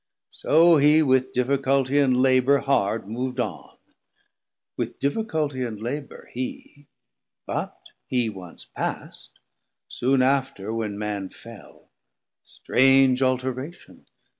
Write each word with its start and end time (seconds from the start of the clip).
1020 0.31 0.33
So 0.73 0.77
he 0.77 1.03
with 1.03 1.31
difficulty 1.31 1.99
and 1.99 2.19
labour 2.23 2.57
hard 2.57 3.07
Mov'd 3.07 3.39
on, 3.39 3.77
with 4.75 4.97
difficulty 4.97 5.61
and 5.63 5.79
labour 5.79 6.27
hee; 6.33 6.87
But 7.45 7.77
hee 8.07 8.27
once 8.31 8.65
past, 8.65 9.29
soon 9.89 10.23
after 10.23 10.73
when 10.73 10.97
man 10.97 11.29
fell, 11.29 11.91
Strange 12.43 13.21
alteration! 13.21 14.07